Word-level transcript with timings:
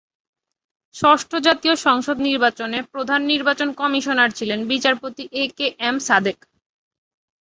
ষষ্ঠ 0.95 1.31
জাতীয় 1.47 1.75
সংসদ 1.85 2.17
নির্বাচনে 2.27 2.79
প্রধান 2.93 3.21
নির্বাচন 3.31 3.69
কমিশনার 3.73 4.29
ছিলেন 4.37 4.59
বিচারপতি 4.71 5.23
এ 5.33 5.43
কে 5.57 5.67
এম 5.87 5.95
সাদেক। 6.07 6.37